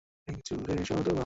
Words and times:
তখন 0.27 0.59
তিনি 0.65 0.81
খোঁড়াতে 0.87 1.01
থাকেন। 1.07 1.17